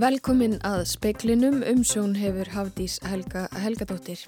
[0.00, 4.22] Velkomin að speiklinum umsjón hefur Hafdís Helga Helgadóttir.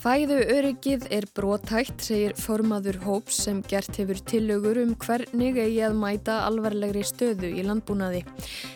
[0.00, 5.98] Fæðu öryggið er brotætt, segir formaður Hóps sem gert hefur tillögur um hvernig eigi að
[6.00, 8.22] mæta alvarlegri stöðu í landbúnaði.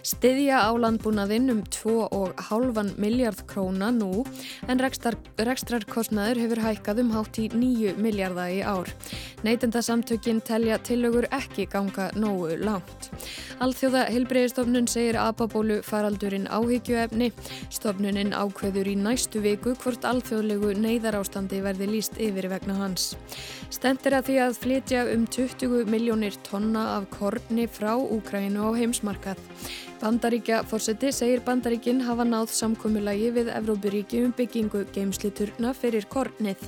[0.05, 4.27] Stiðja á landbúnaðinn um 2,5 miljard króna nú
[4.69, 8.93] en rekstrarkostnaður hefur hækkað um hátt í 9 miljarda í ár.
[9.47, 13.09] Neitenda samtökin telja tillögur ekki ganga nógu langt.
[13.65, 17.31] Alþjóða Hilbreyðistofnun segir ababólu faraldur faraldurinn áhyggjuefni.
[17.71, 23.15] Stofnuninn ákveður í næstu viku hvort alþjóðlegu neyðarástandi verði líst yfir vegna hans.
[23.71, 29.39] Stendir að því að flytja um 20 miljónir tonna af korni frá Úkrænu á heimsmarkað.
[30.01, 36.61] Bandaríkja fórseti segir Bandaríkin hafa náð samkommulagi við Evrópuríki um byggingu geimsliturna fyrir kornið.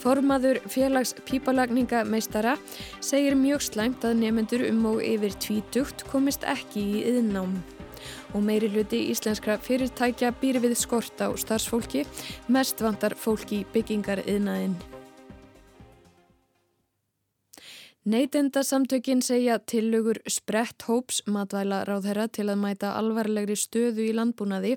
[0.00, 2.56] Formaður félags pípalagninga meistara
[3.04, 7.58] segir mjög slæmt að nefendur um og yfir tvítugt komist ekki í yðnám
[8.32, 12.04] og meiri hluti íslenskra fyrirtækja býri við skort á starfsfólki,
[12.48, 14.76] mest vantar fólki byggingar yðnaðinn.
[18.04, 24.74] Neitenda samtökin segja tillögur sprett hóps matvæla ráðherra til að mæta alvarlegri stöðu í landbúnaði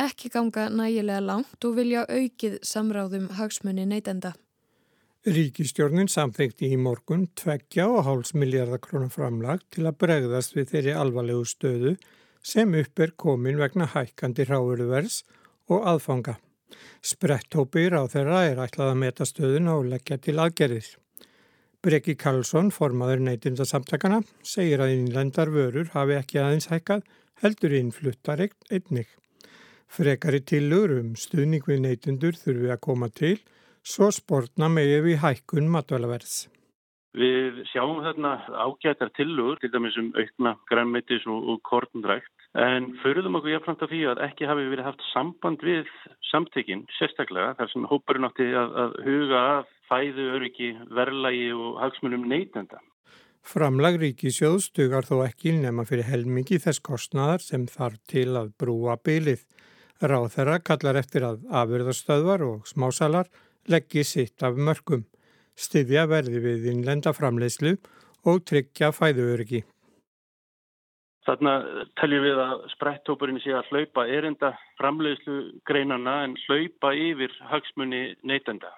[0.00, 4.32] ekki ganga nægilega langt og vilja aukið samráðum hagsmunni neitenda.
[5.28, 10.96] Ríkistjórnin samþekti í morgun tveggja og háls miljardar krónar framlag til að bregðast við þeirri
[10.96, 11.92] alvarlegu stöðu
[12.42, 15.22] sem upp er komin vegna hækkandi ráðuruvers
[15.70, 16.38] og aðfanga.
[17.02, 20.90] Spretthópir á þeirra er ætlað að meta stöðun og leggja til aðgerðir.
[21.80, 27.06] Breki Karlsson, formaður neytindasamtakana, segir að innlendar vörur hafi ekki aðeins hækkað
[27.40, 29.08] heldur innfluttar einnig.
[29.90, 33.38] Frekari tilur um stuðning við neytindur þurfi að koma til,
[33.82, 36.50] svo sportna megið við hækkun matvælaverðs.
[37.18, 43.40] Við sjáum þarna ágætar tillögur, til dæmis um aukna græmitis og, og kornrækt, en förðum
[43.40, 45.90] okkur jáfnframt af því að ekki hafi verið haft samband við
[46.30, 52.30] samtökinn, sérstaklega, þar sem hóparinn átti að, að huga að fæðu öryggi, verðlægi og hagsmunum
[52.30, 52.78] neytenda.
[53.42, 59.00] Framlag ríkisjóð stugar þó ekki nema fyrir helmingi þess kostnaðar sem þarf til að brúa
[59.02, 59.42] bylið.
[60.00, 63.32] Ráð þeirra kallar eftir að afurðastöðvar og smásalar
[63.66, 65.09] leggji sitt af mörgum
[65.60, 67.76] styðja verði við innlenda framleiðslu
[68.28, 69.62] og tryggja fæðuöryggi.
[71.28, 71.54] Þarna
[72.00, 75.36] teljum við að sprættópurinn sé að hlaupa erinda framleiðslu
[75.68, 78.72] greinana en hlaupa yfir hagsmunni neytenda.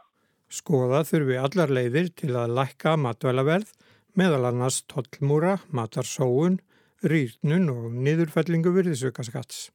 [0.52, 3.70] Skoða þurfi allar leiðir til að lækka matvælaverð,
[4.18, 6.58] meðal annars tollmúra, matarsóun,
[7.06, 9.70] rýrnun og niðurfellingu virðisaukaskats.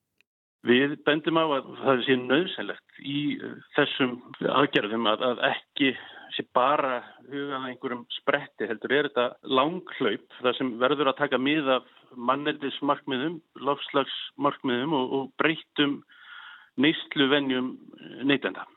[0.67, 3.19] Við bendum á að það sé nöðsælegt í
[3.77, 4.17] þessum
[4.59, 5.91] aðgerðum að, að ekki
[6.37, 9.27] sé bara hugað einhverjum spretti heldur er þetta
[9.57, 11.91] langhlaup þar sem verður að taka mið af
[12.29, 15.99] manneldismarkmiðum, lofslagsmarkmiðum og, og breytum
[16.77, 17.73] neysluvenjum
[18.29, 18.67] neytenda.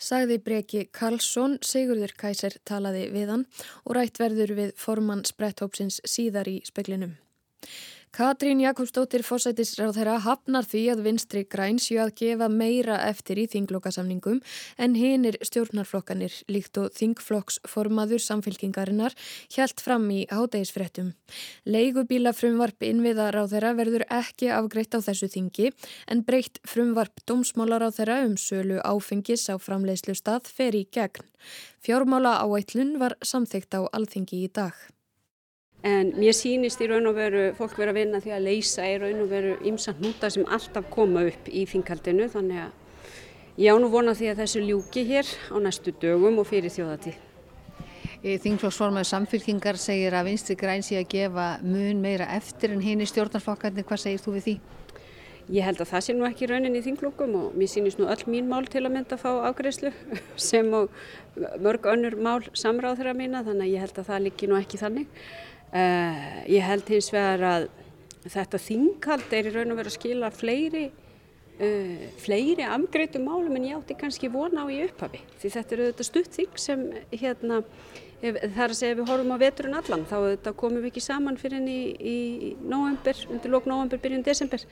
[0.00, 3.44] Sagði breki Karlsson, Sigurður Kæser talaði við hann
[3.84, 7.18] og rætt verður við formann spretthópsins síðar í speklinum.
[8.10, 13.44] Katrín Jakobsdóttir fósætisráð þeirra hafnar því að vinstri græn séu að gefa meira eftir í
[13.52, 14.40] þinglokasamningum
[14.82, 19.14] en hinnir stjórnarflokkanir líkt og þingflokksformaður samfélkingarinnar
[19.54, 21.14] hjælt fram í hádægisfrettum.
[21.70, 25.70] Leigubíla frumvarp innviðar á þeirra verður ekki afgreitt á þessu þingi
[26.10, 31.30] en breytt frumvarp domsmálar á þeirra um sölu áfengis á framleiðslu stað fer í gegn.
[31.78, 34.74] Fjármála áætlun var samþygt á alþingi í dag.
[35.86, 38.98] En mér sýnist í raun og veru fólk vera að vinna því að leysa í
[39.00, 43.86] raun og veru ymsant núta sem alltaf koma upp í þingkaldinu þannig að ég án
[43.86, 47.16] og vona því að þessu ljúki hér á næstu dögum og fyrir þjóðatíð.
[48.20, 53.08] Þingflóksformaður samfélkingar segir að vinstri græn sé að gefa mun meira eftir en hinn í
[53.08, 53.86] stjórnarflokkarnir.
[53.88, 54.54] Hvað segir þú við því?
[55.50, 58.26] Ég held að það sé nú ekki raunin í þingflokkum og mér sýnist nú öll
[58.28, 59.94] mín mál til að mynda að fá afgreðslu
[60.50, 60.92] sem og
[61.64, 64.82] mörg önnur mál samráð þeirra mína þannig að ég held að það líki nú ekki
[64.84, 65.08] þannig.
[65.70, 67.68] Uh, ég held hins vegar að
[68.26, 70.88] þetta þingkald er í raun og veru að skila fleiri,
[71.62, 75.88] uh, fleiri afgreitum málum en ég átti kannski vona á í upphafi því þetta eru
[75.92, 76.84] þetta stuttþing sem
[77.14, 77.62] hérna,
[78.18, 81.38] ef, þar að segja við horfum á veturinn allan þá þetta komum við ekki saman
[81.38, 84.66] fyrir henni í, í november, undir lók november, byrjun desember.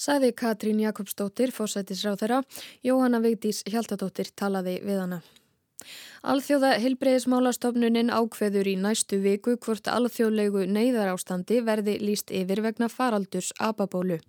[0.00, 2.42] Saði Katrín Jakobsdóttir, fórsættisráð þeirra,
[2.82, 5.20] Jóhanna Vigdís Hjaltadóttir talaði við hana.
[6.20, 14.20] Alþjóða Hilbreiðismálastofnunin ákveður í næstu viku hvort alþjóðlegu neyðarástandi verði líst yfir vegna faraldurs ababólu.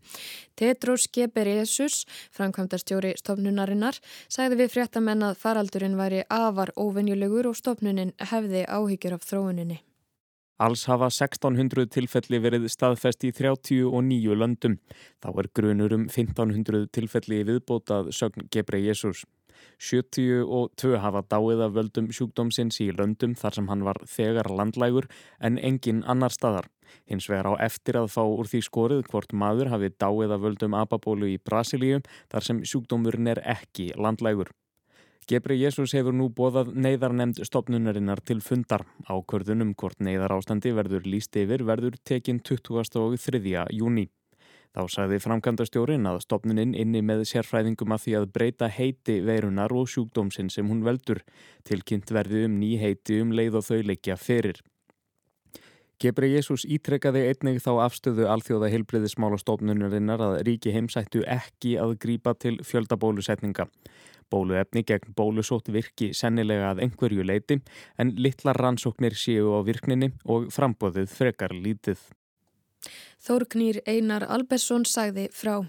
[0.55, 2.05] Tetros Geberesus,
[2.37, 3.99] framkvæmdastjóri stofnunarinnar,
[4.31, 9.81] sagði við fréttamenn að faraldurinn væri afar óvenjulegur og stofnunin hefði áhyggjur af þróuninni.
[10.61, 14.75] Alls hafa 1600 tilfelli verið staðfest í 39 löndum.
[15.17, 19.23] Þá er grunur um 1500 tilfelli viðbótað sögn Gebre Jésús.
[19.81, 25.09] 72 hafa dáið af völdum sjúkdómsins í löndum þar sem hann var þegar landlægur
[25.39, 26.69] en engin annar staðar.
[27.07, 30.75] Hins vegar á eftir að fá úr því skorið hvort maður hafi dáið af völdum
[30.77, 32.01] apabólu í Brasilíu
[32.31, 34.51] þar sem sjúkdómurinn er ekki landlægur.
[35.29, 38.87] Gebri Jésús hefur nú bóðað neyðarnemnd stopnunarinnar til fundar.
[39.05, 43.67] Ákvörðunum hvort neyðar ástandi verður líst yfir verður tekinn 23.
[43.77, 44.09] júni.
[44.71, 49.89] Þá sagði framkvæmdastjórin að stopnuninn inni með sérfræðingum að því að breyta heiti veirunar og
[49.91, 51.19] sjúkdómsinn sem hún veldur.
[51.67, 54.61] Tilkynnt verði um ný heiti um leið og þau leikja ferir.
[56.01, 62.33] Gebri Jésús ítrekkaði einnig þá afstöðu alþjóða heilbriðismála stopnunarinnar að ríki heimsættu ekki að grípa
[62.33, 63.67] til fjöldabólusetninga.
[64.31, 67.59] Bóluefni gegn bólusótt virki sennilega að einhverju leiti
[67.99, 71.99] en litlar rannsóknir séu á virkninni og frambóðið frekar lítið.
[73.21, 75.59] Þórknýr Einar Albesson sagði frá.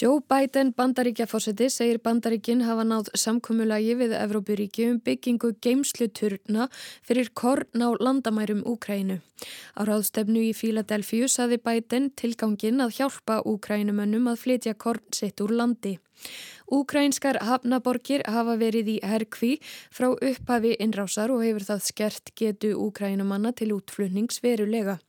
[0.00, 6.70] Joe Biden bandaríkjafósiti segir bandaríkin hafa náð samkommulagi við Evrópuríki um byggingu geimsluturna
[7.06, 9.20] fyrir korn á landamærum Úkrænu.
[9.76, 15.52] Á ráðstefnu í Fíladelfíu saði Biden tilgangin að hjálpa Úkrænumönnum að flytja korn sitt úr
[15.52, 15.98] landi.
[16.70, 19.56] Úkrænskar hafnaborgir hafa verið í herkví
[19.90, 25.00] frá upphafi innrásar og hefur það skert getu úkrænumanna til útflutnings verulega.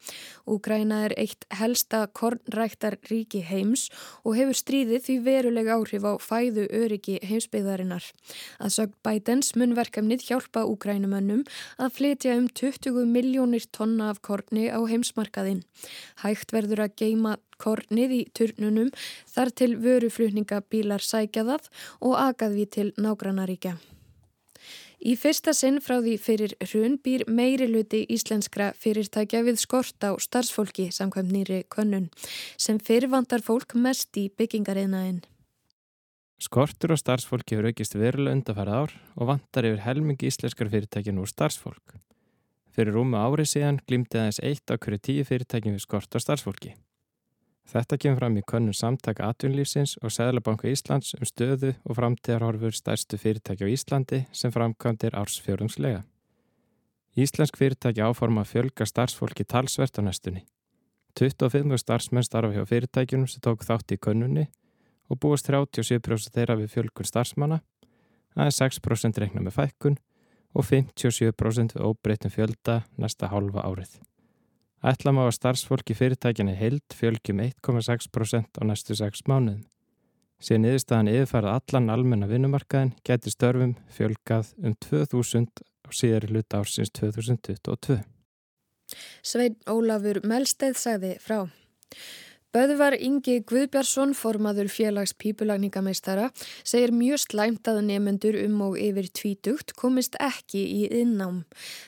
[0.49, 3.91] Úkræna er eitt helsta kornræktar ríki heims
[4.25, 8.09] og hefur stríðið því verulega áhrif á fæðu öryggi heimsbyðarinnar.
[8.57, 11.45] Að sög bætens munverkefnið hjálpa úkrænumönnum
[11.77, 15.61] að flytja um 20 miljónir tonna af korni á heimsmarkaðinn.
[16.25, 18.91] Hægt verður að geima kornið í turnunum
[19.29, 21.71] þar til vöruflutningabílar sækja það
[22.01, 23.77] og agaði til nágrannaríkja.
[25.01, 30.13] Í fyrsta sinn frá því fyrir hrun býr meiri luti íslenskra fyrirtækja við skort á
[30.21, 32.11] starfsfólki samkvæmt nýri könnun
[32.53, 35.23] sem fyrirvandar fólk mest í byggingariðnaðinn.
[36.41, 41.25] Skortur og starfsfólki hefur aukist verulega undarfæra ár og vantar yfir helmingi íslenskar fyrirtækja nú
[41.29, 41.97] starfsfólk.
[42.71, 46.75] Fyrir rúmu árið síðan glýmdi aðeins eitt á hverju tíu fyrirtækjum við skort og starfsfólki.
[47.69, 53.19] Þetta kemur fram í könnum samtaka atvinnlýfsins og Sæðlabanka Íslands um stöðu og framtíðarhorfur stærstu
[53.21, 56.01] fyrirtæki á Íslandi sem framkvæmdir ársfjörðungslega.
[57.15, 60.45] Íslensk fyrirtæki áforma að fjölga starfsfólki talsvert á næstunni.
[61.19, 64.47] 25 starfsmenn starfa hjá fyrirtækjunum sem tók þátt í könnunni
[65.11, 67.59] og búast 37% þeirra við fjölgun starfsmanna,
[68.35, 69.99] aðeins 6% reikna með fækkun
[70.55, 73.99] og 57% við óbreytum fjölda næsta hálfa árið.
[74.81, 79.59] Ætla má að starfsfólki fyrirtækjani heild fjölgjum 1,6% á næstu 6 mánuðum.
[80.41, 86.89] Sér niðurstaðan yfirfærað allan almenna vinnumarkaðin geti störfum fjölgað um 2000 á síðari luta ársins
[86.97, 87.99] 2022.
[89.21, 91.45] Svein Ólafur Melsteð sagði frá.
[92.51, 96.25] Böðvar Ingi Guðbjarsson, formaður félags pípulagningameistara,
[96.67, 101.45] segir mjög slæmt að nefendur um og yfir tvítugt komist ekki í innám.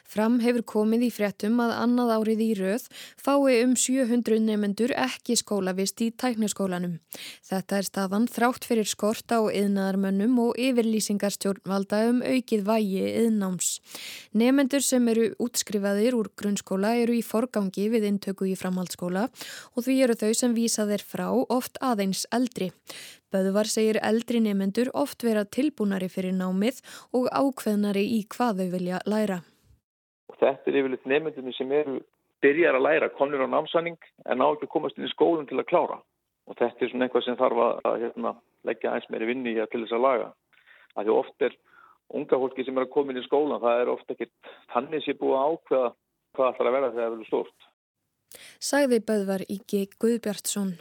[0.07, 2.86] Fram hefur komið í fréttum að annað árið í rauð
[3.19, 6.95] fái um 700 nefendur ekki skólavist í tæknaskólanum.
[7.44, 13.74] Þetta er staðan þrátt fyrir skort á yðnaðarmönnum og yfirlýsingarstjórnvalda um aukið vægi yðnáms.
[14.31, 20.00] Nefendur sem eru útskrifaðir úr grunnskóla eru í forgangi við intöku í framhaldsskóla og því
[20.08, 22.72] eru þau sem sem vísa þeir frá oft aðeins eldri.
[23.33, 26.81] Böðvar segir eldri nefendur oft vera tilbúnari fyrir námið
[27.13, 29.41] og ákveðnari í hvað þau vilja læra.
[30.38, 32.01] Þetta er yfirleitt nefendunni sem eru
[32.43, 35.60] byrjar að læra, komnir á námsanning en á ekki að komast inn í skólinn til
[35.60, 36.00] að klára.
[36.48, 38.36] Og þetta er svona eitthvað sem þarf að hérna,
[38.67, 40.31] leggja eins meiri vinni í að til þess að laga.
[40.93, 41.60] Það er oft er
[42.13, 45.15] unga fólki sem er að koma inn í skólan, það er ofta ekkert þannig sem
[45.15, 45.93] er búið að ákveða
[46.33, 47.73] hvað það ætlar að vera þegar það verður stort
[48.59, 50.75] sagði Böðvar Ígi Guðbjartsson.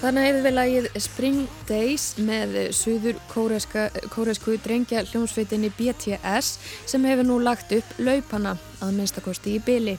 [0.00, 6.54] Þannig hefur við lagið Spring Days með suður kóresku drengja hljómsveitinni BTS
[6.88, 9.98] sem hefur nú lagt upp laupana að minnstakosti í byli.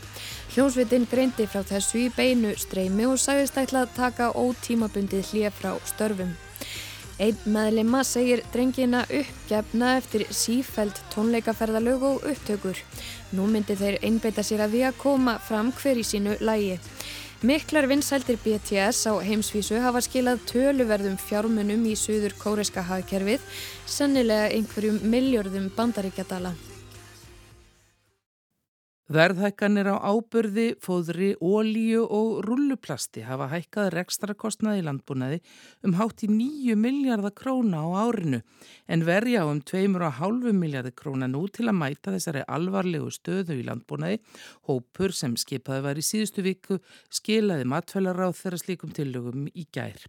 [0.55, 5.75] Hljómsveitin greindi frá þessu í beinu streymi og sagðist ætla að taka ótímabundið hlið frá
[5.93, 6.34] störfum.
[7.22, 12.80] Einn meðlema segir drengina uppgefna eftir sífæld tónleikaferðalög og upptökur.
[13.38, 16.80] Nú myndi þeir einbeita sér að því að koma fram hver í sínu lægi.
[17.46, 23.46] Miklar vinsældir BTS á heimsvísu hafa skilað töluverðum fjármunum í suður kóreska hagkerfið,
[23.86, 26.56] sennilega einhverjum miljörðum bandaríkjadala.
[29.12, 35.39] Verðhækkanir á ábyrði, fóðri, ólíu og rulluplasti hafa hækkað rekstrakostnaði í landbúnaði
[35.84, 38.39] um hátt í 9 miljardar króna á árinu
[38.88, 44.22] en verja um 2,5 miljardir króna nú til að mæta þessari alvarlegu stöðu í landbúnaði.
[44.70, 46.80] Hópur sem skipaði var í síðustu viku
[47.12, 50.08] skilaði matfælaráð þeirra slíkum tillögum í gær.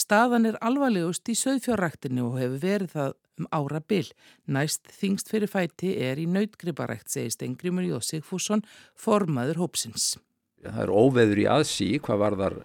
[0.00, 4.06] Staðan er alvarlegust í söðfjárræktinu og hefur verið það um ára bil.
[4.48, 8.64] Næst þingst fyrir fæti er í nautgriparækt, segist Engrimur Jóð Sigfússon,
[8.96, 10.14] formaður hópsins.
[10.62, 12.56] Það er óveður í aðsí hvað varðar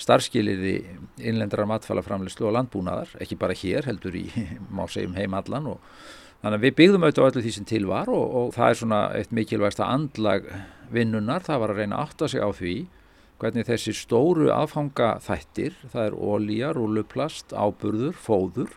[0.00, 0.74] starfskiliði
[1.22, 4.26] innlendrar matfælaframlislu og landbúnaðar, ekki bara hér, heldur í,
[4.74, 5.84] má segjum heim allan og
[6.42, 8.80] þannig að við byggðum auðvitað á öllu því sem til var og, og það er
[8.80, 10.50] svona eitt mikilvægsta andlag
[10.92, 12.74] vinnunar, það var að reyna að átta sig á því
[13.42, 18.76] hvernig þessi stóru afhanga þættir, það er ólíja, rúluplast, áburður, fóður,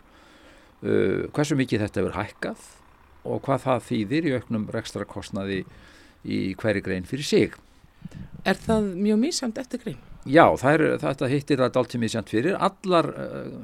[0.82, 2.66] uh, hversu mikið þetta hefur hækkað
[3.28, 5.62] og hvað það þýðir í auknum rekstrakostnaði
[6.24, 7.56] í hverju grein fyrir sig.
[8.48, 9.98] Er það mjög mísamt eftir grein?
[10.28, 12.56] Já, er, þetta hittir það dálta mísamt fyrir.
[12.58, 13.58] Allar uh,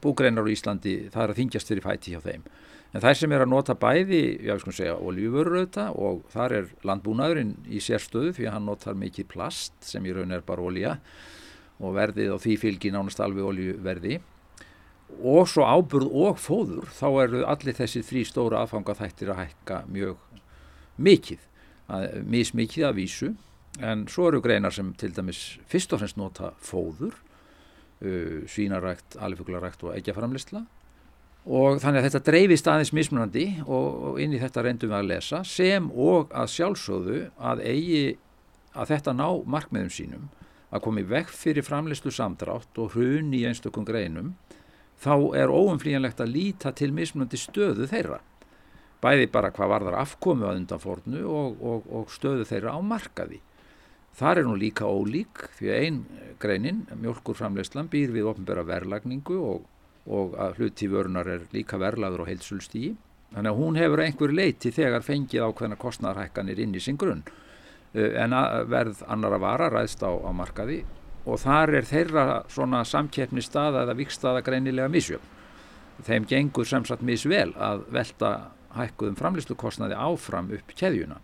[0.00, 2.44] búgreinar á Íslandi það er að þingjast fyrir fæti hjá þeim.
[2.90, 6.54] En þær sem er að nota bæði, já við skulum segja, oljúvörur auðvitað og þar
[6.56, 10.64] er landbúnaðurinn í sérstöðu því að hann notar mikið plast sem í raun er bara
[10.66, 10.96] olja
[11.78, 14.18] og verðið og því fylgir nánast alveg oljuverði
[15.18, 20.18] og svo áburð og fóður þá eru allir þessi þrý stóra aðfangaþættir að hækka mjög
[21.00, 21.46] mikið,
[22.26, 23.30] mismikið að vísu.
[23.80, 29.86] En svo eru greinar sem til dæmis fyrst og fremst nota fóður uh, svínarækt, alifuglarækt
[29.86, 30.64] og eggjaframlistla
[31.46, 35.40] og þannig að þetta dreifist aðeins mismunandi og, inn í þetta reyndum við að lesa
[35.48, 38.04] sem og að sjálfsögðu að eigi
[38.76, 40.28] að þetta ná markmiðum sínum
[40.70, 44.34] að komi vekk fyrir framlistu samdrátt og hrun í einstökum greinum
[45.00, 48.20] þá er óumflíjanlegt að líta til mismunandi stöðu þeirra.
[49.00, 53.40] Bæði bara hvað var þar afkomu að undanfornu og, og, og stöðu þeirra á markaði.
[54.20, 56.00] Þar er nú líka ólík því að einn
[56.42, 59.64] greinin, mjölkurframlegslan, býr við ofnbæra verlagningu og,
[60.10, 62.94] og að hluti vörunar er líka verlaður og heilsulstígi.
[63.30, 67.22] Þannig að hún hefur einhver leiti þegar fengið ákveðna kostnarhækkanir inn í sin grunn.
[67.94, 68.34] Eh, en
[68.70, 70.82] verð annara vara ræðst á, á markaði
[71.26, 75.36] og þar er þeirra svona samkeppni staða eða vikstaða greinilega misjöfn.
[76.06, 78.30] Þeim gengur sem sagt misvel að velta
[78.74, 79.56] hækkuðum framlýslu
[79.94, 81.18] áfram upp keðjuna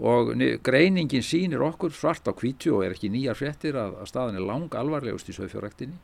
[0.00, 0.32] og
[0.64, 4.46] greiningin sínir okkur svart á kvítu og er ekki nýjar fréttir að, að staðan er
[4.48, 5.98] lang alvarlegust í sögfjörrektinni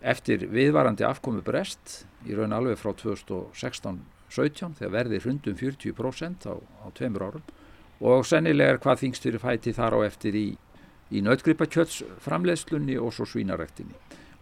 [0.00, 6.86] eftir viðvarandi afkomi brest í raun alveg frá 2016-17 þegar verði hrundum 40% á, á
[6.94, 7.48] tveimur árum.
[8.04, 10.46] Og sennilega er hvað þingst fyrir fæti þar á eftir í
[11.14, 13.94] í nautgripakjötsframleiðslunni og svo svínarektinni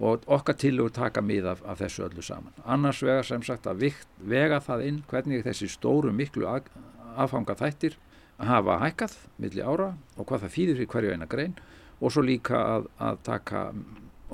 [0.04, 2.54] og okkar tilugur taka mið af, af þessu öllu saman.
[2.66, 7.94] Annars vega sem sagt að vikt, vega það inn hvernig þessi stóru miklu aðfanga þættir
[8.42, 11.54] hafa hækkað milli ára og hvað það þýðir fyrir hverju eina grein.
[12.02, 13.60] Og svo líka að, að taka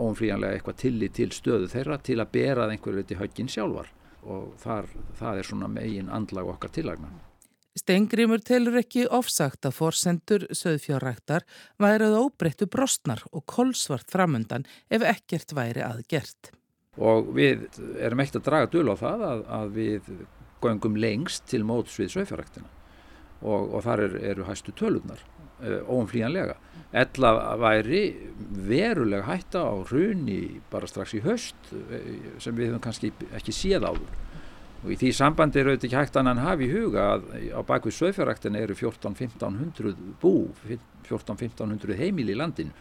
[0.01, 3.91] óumflíjanlega eitthvað tillit til stöðu þeirra til að berað einhverju til höggin sjálfar
[4.21, 7.11] og þar, það er svona megin andlag okkar tillagna.
[7.79, 11.47] Stengrimur telur ekki ofsagt að forsendur söðfjárræktar
[11.81, 16.51] værið óbreyttu brostnar og kolsvart framöndan ef ekkert væri aðgert.
[16.99, 17.69] Og við
[18.03, 20.13] erum ekkert að draga döl á það að, að við
[20.61, 22.69] göngum lengst til móts við söðfjárræktina
[23.41, 25.23] og, og þar er, eru hæstu tölunar
[25.61, 26.57] uh, óumflíjanlega.
[26.91, 28.03] Ella væri
[28.67, 31.95] verulega hætta á hruni bara strax í höst uh,
[32.43, 34.19] sem við hefum kannski ekki séð áður.
[34.81, 37.99] Og í því sambandi er auðvitað ekki hægt annan hafi í huga að á bakvið
[37.99, 40.35] söðfjörræktina eru 14-1500 bú
[41.11, 42.73] 14-1500 heimil í landin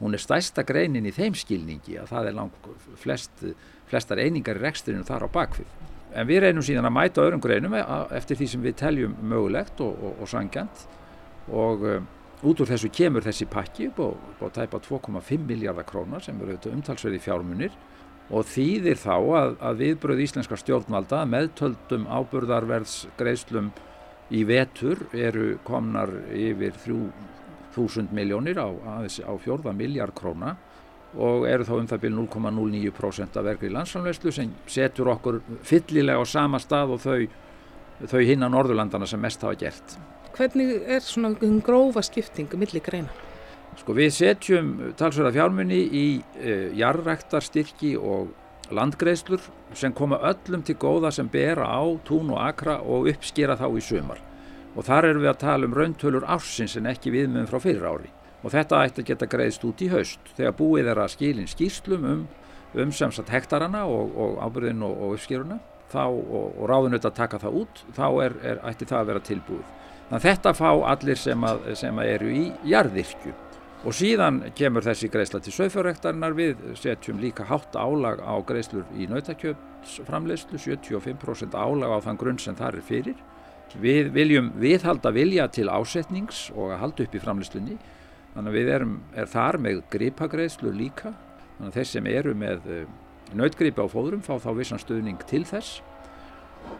[0.00, 2.68] hún er stæsta greinin í þeim skilningi að það er lang
[3.00, 3.44] flest,
[3.90, 5.70] flestar einingar í rekstrinu þar á bakvið
[6.14, 9.94] en við reynum síðan að mæta öðrum greinum eftir því sem við teljum mögulegt og,
[9.94, 10.84] og, og sangjant
[11.54, 11.86] og
[12.42, 14.00] út úr þessu kemur þessi pakki upp
[14.42, 17.76] á tæpa 2,5 miljardar krónar sem eru umtalsverði fjármunir
[18.32, 23.70] og þýðir þá að, að viðbröð íslenskar stjórnvalda meðtöldum áburðarverðsgreislum
[24.32, 28.68] í vetur eru komnar yfir 3000 miljónir á,
[29.04, 30.54] á fjórða miljard króna
[31.14, 36.24] og eru þá um það byrjum 0,09% af verkri landsamleyslu sem setur okkur fyllilega á
[36.26, 37.28] sama stað og þau,
[38.10, 39.98] þau hinna Norðurlandana sem mest hafa gert.
[40.34, 41.30] Hvernig er svona
[41.62, 43.12] grófa skipting millir greina?
[43.78, 46.06] Sko við setjum talsverða fjármunni í
[46.38, 48.32] e, jarðræktarstyrki og
[48.74, 49.44] landgreðslur
[49.78, 53.82] sem koma öllum til góða sem bera á tún og akra og uppskera þá í
[53.84, 54.18] sömar.
[54.74, 58.10] Og þar erum við að tala um rauntölur ársins en ekki viðmjöðum frá fyrir ári.
[58.42, 62.10] Og þetta ætti að geta greiðst út í haust þegar búið er að skilin skýrslum
[62.10, 62.26] um,
[62.74, 65.60] um semst hektarana og, og ábyrðin og, og uppskeruna
[65.94, 69.26] þá, og, og ráðunut að taka það út, þá er, er, ætti það að vera
[69.30, 69.72] tilbúið.
[70.08, 73.32] Þannig þetta fá allir sem, að, sem að eru í jarðirkju
[73.84, 79.08] og síðan kemur þessi greiðsla til söðfjörrektarinnar við setjum líka hátt álag á greiðslur í
[79.12, 83.22] nautakjöpsframleyslu 75% álag á þann grunn sem það er fyrir.
[83.80, 87.78] Við viljum viðhalda vilja til ásetnings og að halda upp í framleyslunni
[88.34, 91.12] þannig að við erum er þar með gripagreiðslu líka.
[91.56, 92.84] Þannig að þeir sem eru með eh,
[93.36, 95.80] nautgripi á fóðrum fá þá vissan stuðning til þess.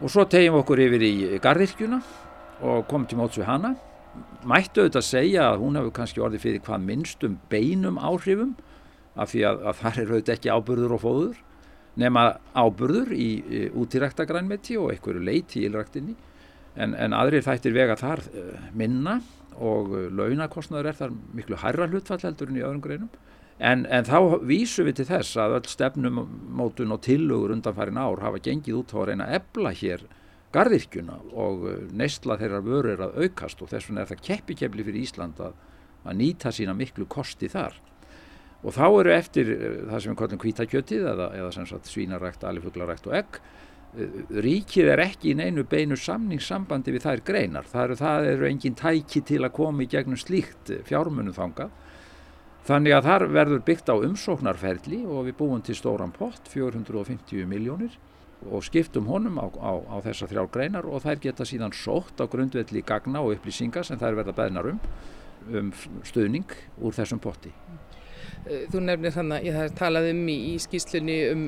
[0.01, 1.15] Og svo tegjum við okkur yfir í
[1.45, 2.01] gardirkjuna
[2.65, 3.75] og komum til móts við hana.
[4.47, 8.55] Mættu auðvitað segja að hún hefur kannski orðið fyrir hvað minnstum beinum áhrifum
[9.15, 11.43] af því að, að þar er auðvitað ekki áburður og fóður
[12.01, 12.25] nema
[12.59, 16.17] áburður í, í útirækta grænmeti og einhverju leiti í ylræktinni.
[16.75, 19.21] En, en aðrir þættir vega þar uh, minna
[19.55, 23.13] og uh, launakostnaður er þar miklu hærra hlutfall heldur en í öðrum greinum.
[23.63, 26.25] En, en þá vísum við til þess að öll stefnum
[26.59, 30.03] mótun og tillögur undanfærin ár hafa gengið út á að reyna að ebla hér
[30.55, 35.03] gardirkjuna og uh, neistla þeirra vörur að aukast og þess vegna er það keppikefli fyrir
[35.03, 35.59] Ísland að,
[36.05, 37.77] að nýta sína miklu kosti þar.
[38.65, 42.47] Og þá eru eftir uh, það sem við kallum kvítakjötið eða, eða sem sagt svínarækt,
[42.49, 43.41] alifuglarækt og egg.
[43.95, 47.69] Uh, ríkið er ekki í neinu beinu samningssambandi við þær greinar.
[47.71, 51.75] Það eru, það eru engin tæki til að koma í gegnum slíkt fjármunum þangað.
[52.65, 57.99] Þannig að þar verður byggt á umsóknarferli og við búum til stóran pott, 450 miljónir
[58.51, 62.29] og skiptum honum á, á, á þessar þrjár greinar og þær geta síðan sótt á
[62.31, 64.81] grundvelli gagna og upplýsinga sem þær verða beðnar um,
[65.53, 65.73] um
[66.05, 67.55] stuðning úr þessum potti.
[68.45, 71.45] Eh, þú nefnir þannig að ég hef talað um í, í skýslunni um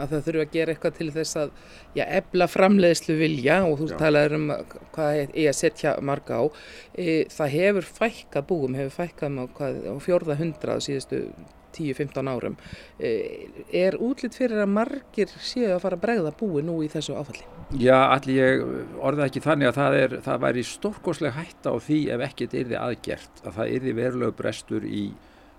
[0.00, 1.50] að það þurfa að gera eitthvað til þess að
[1.98, 4.46] já, ebla framleiðslu vilja og þú talaður um
[4.94, 6.44] hvað er að setja marga á.
[6.96, 11.20] Eh, það hefur fækkað búum, hefur fækkað um á fjórða hundrað síðustu
[11.74, 12.56] 10-15 árum.
[12.98, 13.50] Eh,
[13.84, 17.44] er útlitt fyrir að margir séu að fara að bregða búi nú í þessu áfalli?
[17.80, 18.64] Já, allir ég
[19.02, 22.80] orða ekki þannig að það, er, það væri stórkoslega hætta á því ef ekkert yrði
[22.80, 25.04] aðgert að það yrði verulegu brestur í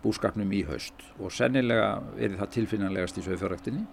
[0.06, 3.86] búskapnum í haust og sennilega yrði það tilfinnanlegast í sögfjörræktinni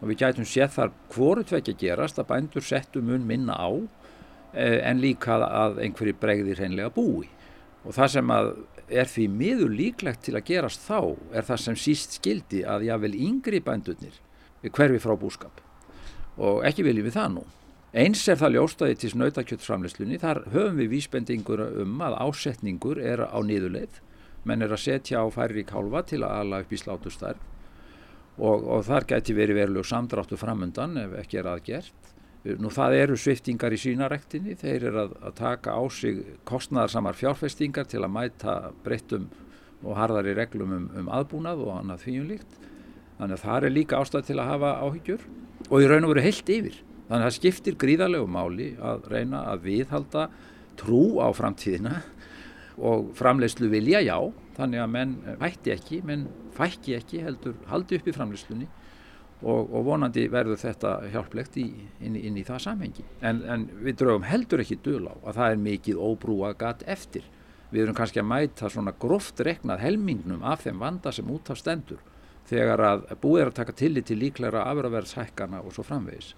[0.00, 3.70] og við gætum séð þar hvoru tvekja gerast að bændur settu mun minna á
[4.52, 7.28] eh, en líka að einhverju bregði hreinlega búi
[7.86, 8.52] og það sem að
[8.88, 13.12] er því miður líklegt til að gerast þá er það sem síst skildi að jável
[13.14, 14.20] yngri bændurnir
[14.62, 15.62] við hverfi frá búskap.
[16.36, 17.44] Og ekki viljum við það nú.
[17.96, 23.38] Eins er það ljóstaði til snautakjöldframleyslunni, þar höfum við vísbendingur um að ásetningur er á
[23.40, 24.00] niðurleið,
[24.44, 27.52] menn er að setja á færri kálfa til að ala upp í slátustarf
[28.36, 32.12] og, og þar geti verið verulegu samdráttu framundan ef ekki er aðgert
[32.62, 37.88] Nú það eru sviftingar í sínarektinni, þeir eru að, að taka á sig kostnæðarsamar fjárfestingar
[37.90, 39.26] til að mæta breyttum
[39.82, 42.58] og harðari reglum um, um aðbúnað og annað þvíunlíkt.
[43.16, 45.26] Þannig að það er líka ástæð til að hafa áhyggjur
[45.66, 46.78] og í raun og veru heilt yfir.
[47.06, 50.26] Þannig að það skiptir gríðarlegu máli að reyna að viðhalda
[50.78, 52.00] trú á framtíðina
[52.76, 54.18] og framleiðslu vilja já,
[54.58, 58.68] þannig að menn fætti ekki, menn fækki ekki heldur haldi upp í framleiðslunni
[59.42, 61.66] og, og vonandi verður þetta hjálplegt í,
[62.00, 63.04] inn, inn í það samhengi.
[63.20, 67.26] En, en við draugum heldur ekki döl á að það er mikið óbrúa gatt eftir.
[67.70, 71.60] Við erum kannski að mæta svona gróft reknað helmingnum af þeim vanda sem út af
[71.60, 72.00] stendur
[72.46, 76.34] þegar að búið er að taka tillit til líklæra afraverðshækkana og svo framvegis.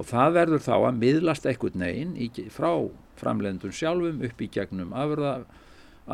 [0.00, 2.16] Og það verður þá að miðlast ekkert neginn
[2.50, 2.72] frá
[3.20, 5.34] framleiðendun sjálfum upp í gegnum afurða,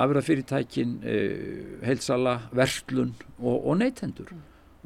[0.02, 4.34] afurðafyrirtækin, eh, heilsala, verslun og, og neytendur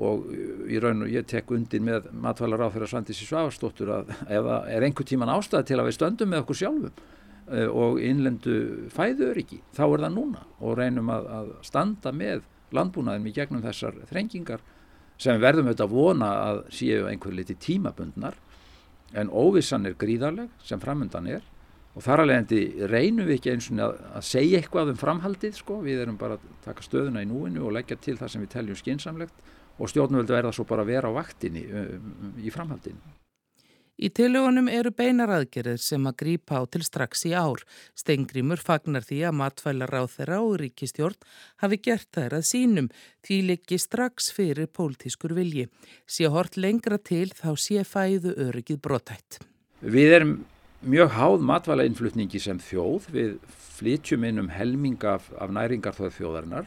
[0.02, 0.24] og
[0.66, 4.87] í raun og ég tek undir með matvælar á þeirra Svandísi Svavarsdóttur að það er
[4.87, 8.57] einhver tíman ástæði til að við stöndum með okkur sjálfum uh, og innlendu
[8.94, 10.42] fæðu öryggi, þá er það núna.
[10.59, 12.42] Og reynum að, að standa með
[12.74, 14.66] landbúnaðum í gegnum þessar þrengingar
[15.20, 18.38] sem verðum auðvitað að vona að séu einhver liti tímabundnar.
[19.14, 21.44] En óvissan er gríðarleg sem framöndan er.
[21.94, 22.50] Og þar alveg
[22.90, 26.40] reynum við ekki eins og að, að segja eitthvað um framhaldið sko, við erum bara
[26.40, 30.37] að taka stöðuna í núinu og leggja til það sem við teljum skinsamlegt og stjórnvöldu
[30.37, 33.14] er það svo bara að vera á vaktinni um, í framhaldinu.
[33.94, 37.62] Í tilugunum eru beinar aðgerðir sem að grípa á til strax í ár.
[37.94, 41.28] Stengrimur fagnar því að matfælar á þeirra og ríkistjórn
[41.62, 42.88] hafi gert þær að sínum
[43.22, 45.68] því liggi strax fyrir pólitískur vilji.
[46.10, 49.38] Sé hort lengra til þá sé fæðu öryggið brotætt.
[49.78, 50.37] Við erum
[50.82, 53.12] mjög háð matvælainflutningi sem þjóð.
[53.14, 53.37] Við
[53.78, 56.66] flytjum inn um helming af, af næringarþóð þjóðarinnar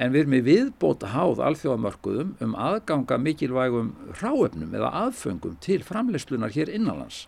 [0.00, 6.54] en við erum í viðbót háð alþjóðamörkuðum um aðganga mikilvægum ráöfnum eða aðföngum til framleyslunar
[6.54, 7.26] hér innanlands.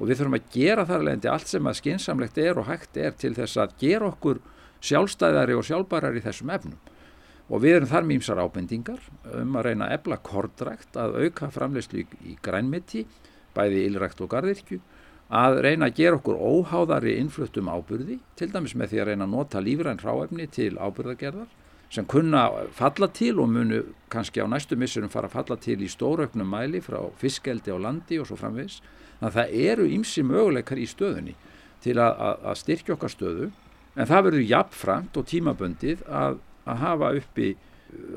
[0.00, 3.14] Og við þurfum að gera þar leðandi allt sem að skinsamlegt er og hægt er
[3.14, 4.42] til þess að gera okkur
[4.82, 6.80] sjálfstæðari og sjálfbærar í þessum efnum.
[7.52, 9.06] Og við erum þar mýmsar ábendingar
[9.38, 13.06] um að reyna að ebla kordrækt að auka framleyslu í grænmiti,
[13.54, 14.82] bæði ílrækt og gardirkju
[15.32, 19.34] að reyna að gera okkur óháðari innfluttum ábyrði, til dæmis með því að reyna að
[19.36, 21.50] nota lífræn ráefni til ábyrðagerðar
[21.92, 25.90] sem kunna falla til og munu kannski á næstu missurum fara að falla til í
[25.92, 28.80] stórauknum mæli frá fiskeldi á landi og svo framvegs.
[29.20, 31.34] Þannig að það eru ymsi möguleikar í stöðunni
[31.84, 33.50] til að, að, að styrkja okkar stöðu
[33.92, 37.50] en það verður jafnframt og tímaböndið að, að hafa uppi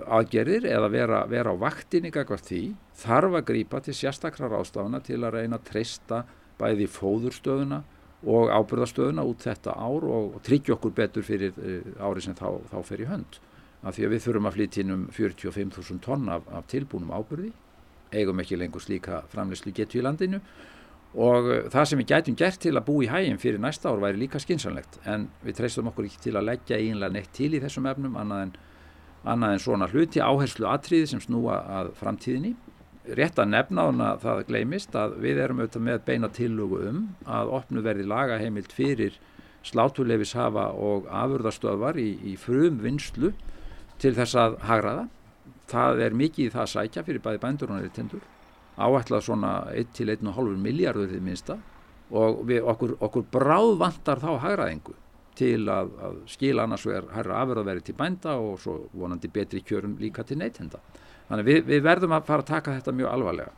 [0.07, 2.61] aðgerðir eða vera, vera á vaktinni eitthvað því
[3.01, 6.21] þarf að grípa til sérstakra rástafana til að reyna að treysta
[6.59, 7.81] bæði fóðurstöðuna
[8.25, 12.47] og ábyrðastöðuna út þetta ár og, og tryggja okkur betur fyrir uh, ári sem þá,
[12.71, 13.39] þá fer í hönd.
[13.85, 17.51] Af því að við þurfum að flytja inn um 45.000 tonn af, af tilbúnum ábyrði,
[18.15, 20.41] eigum ekki lengur slíka framleyslu getu í landinu.
[21.15, 24.01] Og uh, það sem við gætum gert til að bú í hægum fyrir næsta ár
[24.03, 27.61] væri líka skinsanlegt en við treystum okkur ekki til að leggja einlega neitt til í
[27.63, 28.55] þessum efnum annað en
[29.25, 32.53] annað en svona hluti áherslu atriði sem snúa að framtíðinni.
[33.17, 37.01] Rétt að nefna þannig að það gleymist að við erum auðvitað með beina tillögu um
[37.29, 39.17] að opnu verði lagaheimild fyrir
[39.65, 43.31] sláturleifishafa og afurðastöðvar í, í frum vinslu
[44.01, 45.05] til þess að hagraða.
[45.69, 48.27] Það er mikið í það að sækja fyrir bæði bændur og neytendur.
[48.75, 51.58] Áætlað svona 1-1,5 miljardur því minsta
[52.12, 54.93] og við, okkur, okkur bráð vantar þá hagraðingu
[55.36, 59.97] til að, að skila annars vegar herra afurðaveri til bænda og svo vonandi betri kjörum
[59.99, 60.79] líka til neytenda.
[61.29, 63.55] Þannig við, við verðum að fara að taka þetta mjög alvarlega.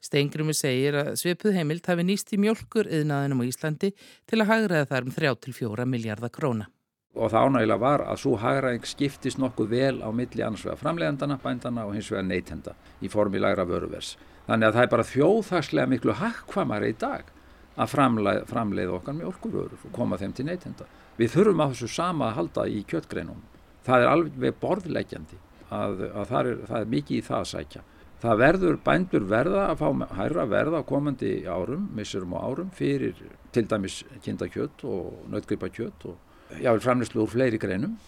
[0.00, 3.90] Steingrimi segir að Sveipuð heimild hafi nýst í mjölkur yðnaðinum á Íslandi
[4.28, 6.70] til að hagraða þar um 3-4 miljardar króna.
[7.18, 11.40] Og það ánægilega var að svo hagraðing skiptist nokkuð vel á milli annars vegar framleiðandana,
[11.42, 14.14] bændana og hins vegar neytenda í formi lagra vöruvers.
[14.46, 17.32] Þannig að það er bara þjóðhagslega miklu hakkvamari í dag
[17.80, 20.86] að framleið, framleiða okkar með orkurvörur og koma þeim til neytenda.
[21.18, 23.42] Við þurfum að þessu sama að halda í kjöttgreinum.
[23.86, 27.84] Það er alveg borðleggjandi að, að það, er, það er mikið í það að sækja.
[28.20, 33.22] Það verður bændur verða að fá hærra verða á komandi árum, missurum og árum fyrir
[33.54, 36.18] til dæmis kindakjött og nautgripakjött og
[36.58, 37.98] jável framleyslu úr fleiri greinum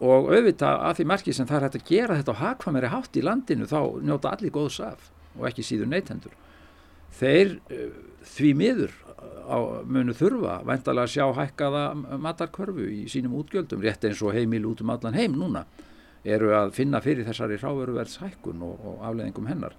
[0.00, 3.18] og auðvitað að því merkið sem það er hægt að gera þetta á hakfameri hátt
[3.20, 6.32] í landinu þá njóta allir góðs af og ekki síður neytendur.
[7.20, 7.90] Þeir uh,
[8.24, 8.96] því miður
[9.50, 11.84] á, munu þurfa væntalega að sjá hækkaða
[12.22, 15.66] matarkörfu í sínum útgjöldum rétt eins og heimil út um allan heim núna
[16.24, 19.76] eru að finna fyrir þessari ráveruverðshækkun og, og afleðingum hennar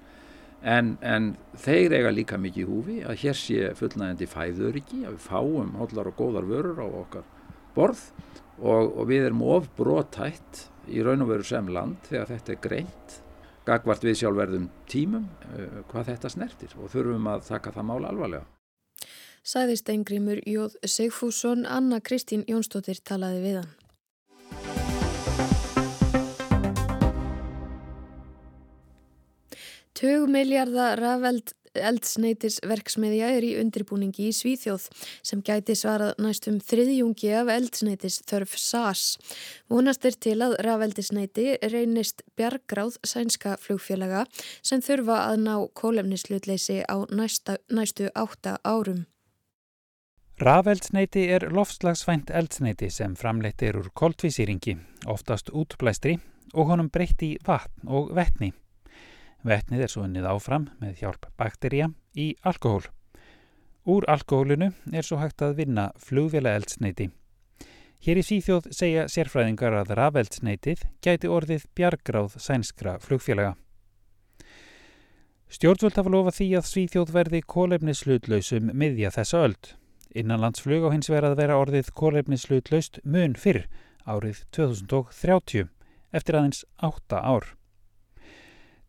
[0.61, 5.75] en, en þeir eiga líka mikið húfi að hér sé fullnægandi fæðuriki að við fáum
[5.79, 7.29] hodlar og góðar vörur á okkar
[7.75, 8.05] borð
[8.59, 12.63] og, og við erum of brotætt í raun og veru sem land þegar þetta er
[12.63, 13.19] greint
[13.67, 18.47] gagvart við sjálfverðum tímum uh, hvað þetta snertir og þurfum að taka það mála alvarlega
[19.41, 23.71] Sæði Steingrimur Jóð Sigfússon, Anna Kristín Jónsdóttir talaði við hann.
[29.97, 34.87] Tög miljardar rafeld eldsneitisverksmiðja er í undirbúningi í Svíþjóð
[35.25, 39.05] sem gæti svarað næstum þriðjungi af eldsneitis þörf SAS.
[39.71, 44.25] Vonast er til að rafeldisneiti reynist bjargráð sænska flugfélaga
[44.61, 49.05] sem þurfa að ná kólefnislutleysi á næsta, næstu átta árum.
[50.41, 54.73] Rafeldsneiti er loftslagsvænt eldsneiti sem framleitt er úr koltvísýringi,
[55.05, 56.15] oftast útblæstri
[56.55, 58.49] og honum breytt í vatn og vettni.
[59.41, 62.83] Vettnið er svo unnið áfram með hjálp bakterja í alkohól.
[63.89, 67.09] Úr alkohólinu er svo hægt að vinna flugvila eldsneiti.
[68.01, 73.55] Hér í síþjóð segja sérfræðingar að rafeldsneitið gæti orðið bjargráð sænskra flugfélaga.
[75.51, 79.71] Stjórnvöld hafa lofað því að síþjóð verði kólefnislutlausum miðja þessa öld.
[80.17, 83.65] Innanlandsflug á hins verið að vera orðið kólefnisluðlaust mun fyrr
[84.05, 85.69] árið 2030
[86.11, 87.51] eftir aðeins 8 ár.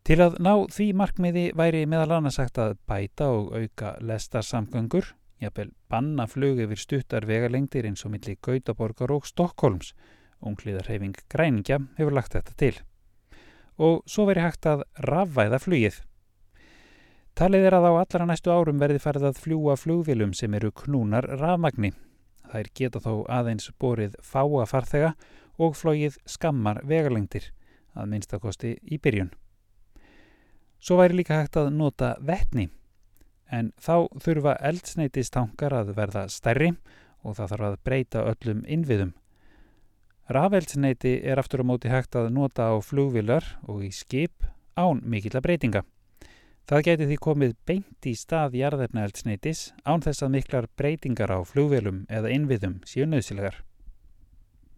[0.03, 5.05] Til að ná því markmiði væri meðal annars sagt að bæta og auka lestarsamgöngur,
[5.39, 9.93] jafnvel banna flug yfir stuttar vegalengdir eins og milli Gautaborgar og Stokkólms.
[10.43, 12.73] Ungliðarhefing Græningja hefur lagt þetta til.
[13.79, 16.01] Og svo veri hægt að rafvæða flugið.
[17.39, 21.29] Talið er að á allra næstu árum verði farið að fljúa flugvilum sem eru knúnar
[21.39, 21.93] rafmagni.
[22.51, 25.13] Þær geta þó aðeins borið fáa farþega
[25.63, 27.47] og flóið skammar vegalengdir,
[27.95, 29.31] að minnstakosti í byrjun.
[30.83, 32.65] Svo væri líka hægt að nota vettni,
[33.47, 36.73] en þá þurfa eldsneitistankar að verða stærri
[37.23, 39.13] og það þarf að breyta öllum innviðum.
[40.27, 44.43] Rafeldsneiti er aftur á móti hægt að nota á flugvilar og í skip
[44.75, 45.85] án mikill að breytinga.
[46.67, 52.03] Það geti því komið beint í stað jarðefnaeldsneitis án þess að miklar breytingar á flugvelum
[52.11, 53.63] eða innviðum séu nöðsilegar.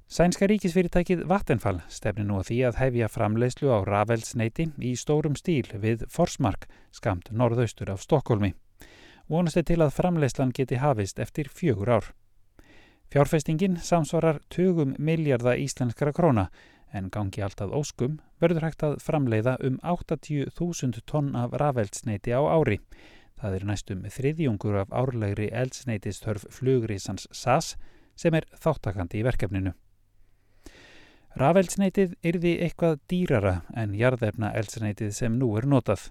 [0.06, 5.65] Sænska ríkisfyrirtækið Vattenfall stefni nú að því að hefja framleiðslu á rafeldsneiti í stórum stíl
[5.82, 8.54] við Forsmark skamt norðaustur af Stokkólmi.
[9.28, 12.06] vonast er til að framleyslan geti hafist eftir fjögur ár.
[13.10, 16.50] Fjárfestingin samsvarar 20 miljardar íslenskara króna
[16.94, 22.80] en gangi alltaf óskum verður hægt að framleiða um 80.000 tonn af rafeldsneiti á ári.
[23.41, 27.76] Það er næstum þriðjungur af árlegri eldsneitistörf flugrísans SAS
[28.15, 29.74] sem er þáttakandi í verkefninu.
[31.36, 36.06] Rafeldsneitið yrði eitthvað dýrara en jarðefna eldsneitið sem nú er notað.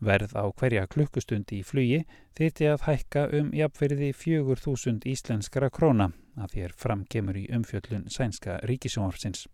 [0.00, 1.98] Verð á hverja klukkustund í flugi
[2.38, 6.08] þyrti að hækka um jafnverði 4.000 íslenskara króna
[6.40, 9.44] að þér framkemur í umfjöllun sænska ríkisjónvarsins.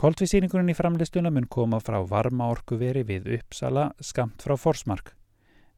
[0.00, 5.14] Koltvísýningurinn í framlistuna mun koma frá varmaorkuveri við uppsala skamt frá forsmark.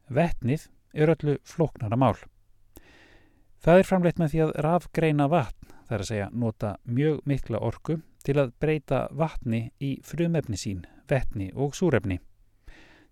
[0.09, 2.17] Vettnið er öllu floknara mál.
[3.61, 5.62] Það er framleitt með því að rafgreina vatn,
[5.93, 11.51] þar að segja nota mjög mikla orku til að breyta vatni í frumefni sín, vettni
[11.53, 12.17] og súrefni.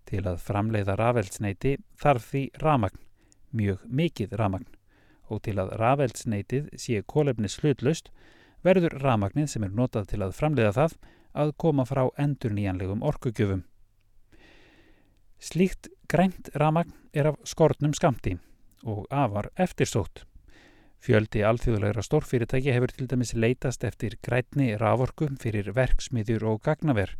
[0.08, 2.98] Til að framleiða rafeldsneiti þarf því ramagn,
[3.54, 4.70] mjög mikið ramagn
[5.32, 8.10] og til að rafeldsneitið sé kólefnis hlutlaust
[8.66, 10.96] verður ramagnið sem er notað til að framleiða það
[11.44, 13.62] að koma frá endur nýjanlegum orkugjöfum.
[15.42, 18.36] Slíkt grænt ramagn er af skortnum skamti
[18.82, 20.26] og afar eftirsótt.
[21.02, 27.16] Fjöldi alþjóðlegra stórfyrirtæki hefur til dæmis leitast eftir grætni raforku fyrir verksmiðjur og gagnaver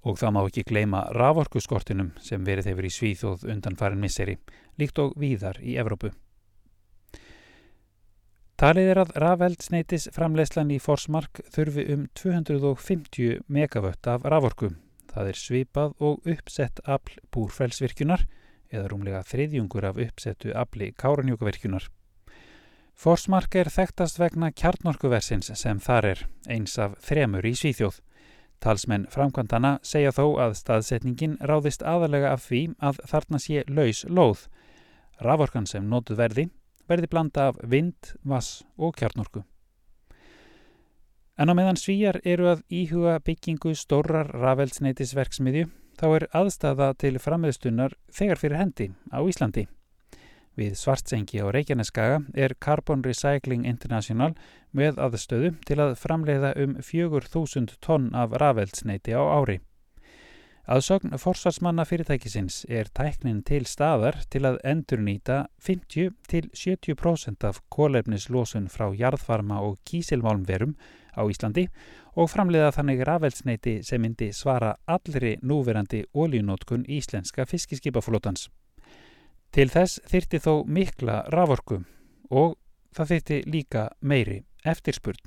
[0.00, 4.38] Og það má ekki gleima raforkuskortinum sem verið hefur í Svíþóð undan farin misseri,
[4.80, 6.14] líkt og víðar í Evrópu.
[8.60, 14.72] Talið er að rafeldsneitis framlegslan í Forsmark þurfi um 250 megavött af raforku.
[15.12, 18.24] Það er svipað og uppsett afl búrfælsvirkjunar
[18.70, 21.88] eða rúmlega þriðjungur af uppsettu afli káranjúkavirkjunar.
[23.00, 26.18] Forsmark er þekktast vegna kjarnorkuversins sem þar er,
[26.52, 28.02] eins af þremur í Svíþjóð.
[28.60, 34.44] Talsmenn framkvæmdana segja þó að staðsetningin ráðist aðalega af því að þarna sé laus lóð.
[35.24, 36.46] Raforkan sem nótuð verði
[36.92, 39.46] verði blanda af vind, vass og kjarnorku.
[41.40, 47.96] En á meðan svíjar eru að íhuga byggingu stórar rafeldsneitisverksmiðju þá er aðstafa til framöðstunnar
[48.12, 49.70] þegar fyrir hendi á Íslandi.
[50.58, 54.34] Við svartsengi á Reykjaneskaga er Carbon Recycling International
[54.74, 59.60] með aðstöðu til að framleiða um 4.000 tonn af rafeldsneiti á ári.
[60.70, 69.58] Aðsögn forsvarsmanna fyrirtækisins er tæknin til staðar til að endurnýta 50-70% af kólefnislósun frá jarðfarma
[69.66, 70.76] og kísilmálmverum
[71.18, 71.66] á Íslandi
[72.14, 78.46] og framleiða þannig rafeldsneiti sem myndi svara allri núverandi ólínótkun íslenska fiskiskipaflótans.
[79.50, 81.80] Til þess þyrti þó mikla raforku
[82.30, 82.54] og
[82.94, 85.18] það þyrti líka meiri eftirspurn.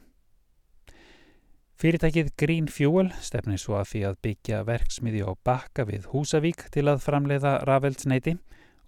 [1.84, 6.86] Fyrirtækið Green Fuel stefnir svo að því að byggja verksmiði á bakka við Húsavík til
[6.88, 8.38] að framleiða rafeldsneiti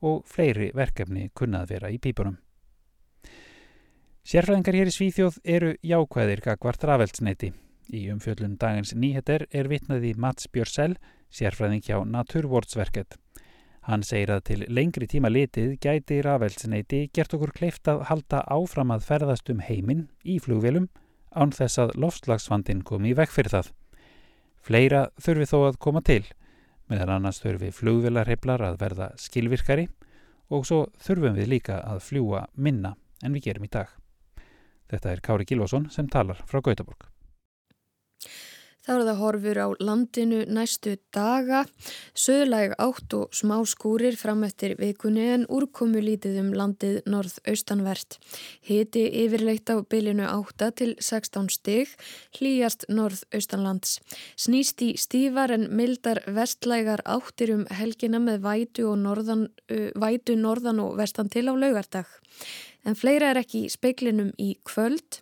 [0.06, 2.38] og fleiri verkefni kunnað vera í pípunum.
[4.26, 7.52] Sérfræðingar hér í Svíþjóð eru jákvæðir gagvart rafeldsneiti.
[7.92, 10.96] Í umfjöllun dagins nýheter er vitnaði Mats Björsell,
[11.30, 13.20] sérfræðing hjá Naturvårdsverket.
[13.86, 18.94] Hann segir að til lengri tíma litið gæti rafelsneiti gert okkur kleift að halda áfram
[18.96, 20.88] að ferðast um heiminn í flugvelum
[21.36, 23.70] án þess að lofslagsvandin komi í vekk fyrir það.
[24.66, 26.24] Fleira þurfi þó að koma til,
[26.90, 29.86] meðan annars þurfi flugvelarheiblar að verða skilvirkari
[30.50, 33.92] og svo þurfum við líka að fljúa minna en við gerum í dag.
[34.90, 37.06] Þetta er Kári Gilvason sem talar frá Gautaborg.
[38.86, 41.64] Þá er það horfur á landinu næstu daga,
[42.14, 48.20] söðlæg átt og smá skúrir fram eftir vikunni en úrkomu lítið um landið norð-austanvert.
[48.62, 51.96] Hiti yfirleitt á bylinu 8 til 16 stig,
[52.38, 53.98] hlýjast norð-austanlands.
[54.38, 60.86] Snýst í stífar en mildar vestlægar áttir um helgina með vætu, norðan, uh, vætu norðan
[60.86, 62.06] og vestan til á laugardag.
[62.86, 65.22] En fleira er ekki í speiklinum í kvöld.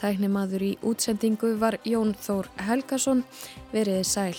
[0.00, 3.26] Tæknimaður í útsendingu var Jón Þór Helgason.
[3.74, 4.36] Veriði sæl.